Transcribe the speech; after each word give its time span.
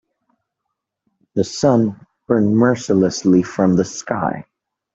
The 1.35 1.43
sun 1.43 2.07
burned 2.25 2.57
mercilessly 2.57 3.43
from 3.43 3.75
the 3.75 3.85
sky. 3.85 4.47